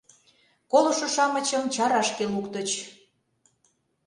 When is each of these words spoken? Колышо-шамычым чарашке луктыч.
Колышо-шамычым 0.71 1.63
чарашке 1.75 2.25
луктыч. 2.33 2.69